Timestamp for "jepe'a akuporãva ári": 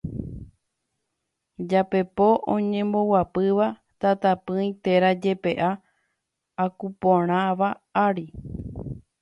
5.23-8.27